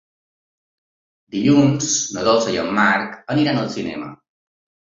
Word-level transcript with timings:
Dilluns 1.35 1.91
na 2.17 2.25
Dolça 2.29 2.55
i 2.55 2.59
en 2.63 2.73
Marc 2.81 3.39
iran 3.45 3.63
al 3.67 3.73
cinema. 3.79 4.13